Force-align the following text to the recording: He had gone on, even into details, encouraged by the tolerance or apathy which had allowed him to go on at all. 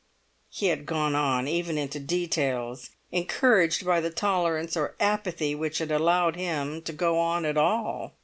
He 0.49 0.69
had 0.69 0.87
gone 0.87 1.13
on, 1.13 1.47
even 1.47 1.77
into 1.77 1.99
details, 1.99 2.89
encouraged 3.11 3.85
by 3.85 3.99
the 4.01 4.09
tolerance 4.09 4.75
or 4.75 4.95
apathy 4.99 5.53
which 5.53 5.77
had 5.77 5.91
allowed 5.91 6.35
him 6.35 6.81
to 6.81 6.91
go 6.91 7.19
on 7.19 7.45
at 7.45 7.55
all. 7.55 8.15